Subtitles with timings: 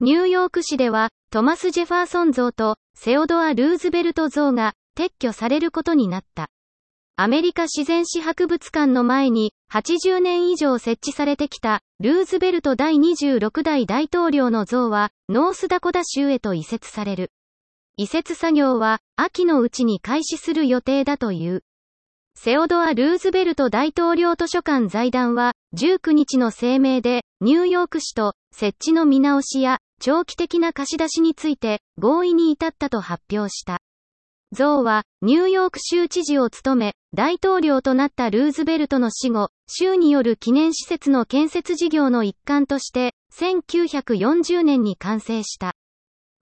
[0.00, 6.48] ニューヨーク市では、トマス・ジェファーソン像とセオドア・ルーズベルト像が撤去されることになった。
[7.14, 17.30] アメリカ自然史博物館の前に80年以上設置されてきたルーズベルト第26代大統領の像はノースダコダ州へと移設される。
[17.96, 21.62] 移設作業は秋のうちに開始する予定だという。
[22.36, 33.78] セオドア・ルーズベルト大統領図書館財団は19日の声明でニューヨーク市と設置の見直しや長期的な貸し出しについて合意に至ったと発表した。
[34.52, 45.72] 像はニューヨーク州知事を務め、大統領となったルーズベルトの死後、州による記念施設の建設事業の一環として、1940年に完成した。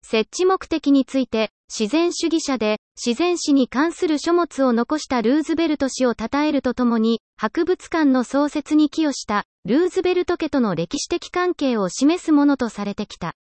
[0.05, 13.35] 設置目的について、自然主義者で、自然史に関する書物を残したルーズベルト氏を称えるとともに、博物館の創設に寄与した、ルーズベルト家との歴史的関係を示すものとされてきた。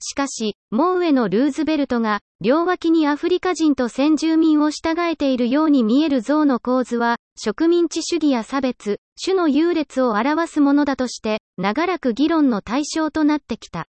[0.00, 13.86] しかし、モウエのルーズベルトが、両脇にアフリカ人と先住民を従えているように見える像の構図は、植民地主義や差別、種の優劣を表すものだとして、長らく議論の対象となってきた。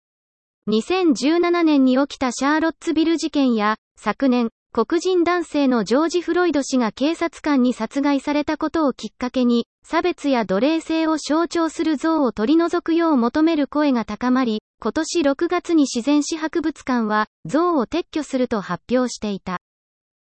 [0.69, 19.59] 2017年に起きたシャーロッツビル事件や、昨年、黒人男性のジョージ・フロイド氏が警察官に殺害されたことをきっかけに、差別や奴隷制を象徴する像を取り除くよう求める声が高まり、今年6月に自然史博物館は、像を撤去すると発表していた。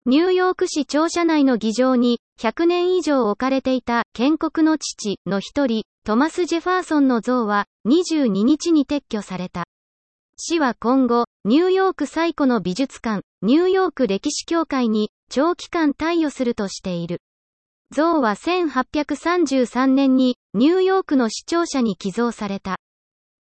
[0.06, 9.64] ニューヨーク市庁舎内の議場に、100年以上置かれていた建国の父の一人、トマス・ジェファーソンの像は、22日に撤去された。
[10.38, 17.20] 市は今後、ニューヨーク最古の美術館、ニューヨーク歴史協会に長期間貸与するとしている。
[17.90, 22.76] 像は1833年にニューヨークの市庁舎に寄贈された。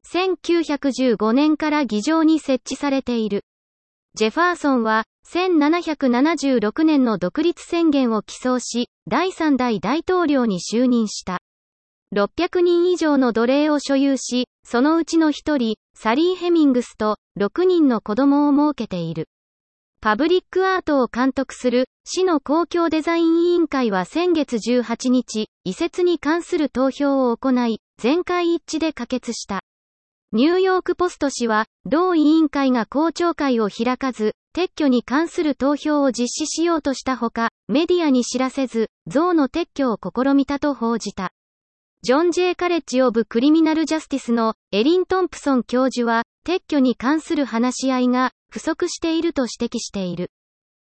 [0.07, 3.45] 1915年から議場に設置されている。
[4.15, 11.39] ジェファーソンは1776年の独立宣言を起草し、第3代大統領に就任した。
[12.13, 19.29] 600人以上の奴隷を所有し、そのうちの1人、サリー・ヘミングスと6人の子供を設けている。
[20.01, 29.61] パブリックアートを監督する市の公共デザイン委員会は先月18日、移設に関する投票を行い、全会一致で可決した。
[30.33, 41.33] ニューヨークポスト氏は、同委員会が公聴会を開かず、撤去に関する投票を実施しようとしたほか、メディアに知らせず、像の撤去を試みたと報じた。
[42.03, 50.31] ジョン・ジェイ・カレッジ・オブ・クリミナル・ジャスティスのエリン・トンプソン教授は、撤去に関する話し合いが不足していると指摘している。